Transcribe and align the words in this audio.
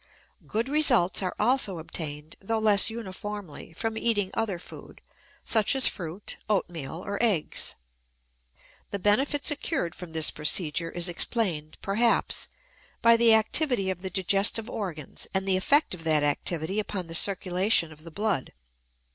Good 0.47 0.67
results 0.67 1.21
are 1.21 1.35
also 1.39 1.77
obtained, 1.77 2.35
though 2.39 2.57
less 2.57 2.89
uniformly, 2.89 3.71
from 3.71 3.99
eating 3.99 4.31
other 4.33 4.57
food, 4.57 4.99
such 5.45 5.75
as 5.75 5.85
fruit, 5.87 6.37
oatmeal, 6.49 7.03
or 7.05 7.19
eggs. 7.21 7.75
The 8.89 8.97
benefit 8.97 9.45
secured 9.45 9.93
from 9.93 10.09
this 10.13 10.31
procedure 10.31 10.89
is 10.89 11.07
explained, 11.07 11.77
perhaps, 11.83 12.47
by 13.03 13.15
the 13.15 13.35
activity 13.35 13.91
of 13.91 14.01
the 14.01 14.09
digestive 14.09 14.71
organs 14.71 15.27
and 15.35 15.47
the 15.47 15.55
effect 15.55 15.93
of 15.93 16.03
that 16.05 16.23
activity 16.23 16.79
upon 16.79 17.05
the 17.05 17.13
circulation 17.13 17.91
of 17.91 18.03
the 18.03 18.09
blood. 18.09 18.53